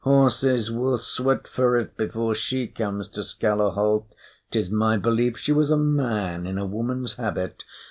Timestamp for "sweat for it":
0.97-1.95